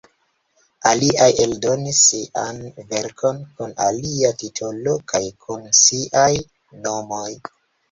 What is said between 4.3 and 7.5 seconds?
titolo kaj kun siaj nomoj.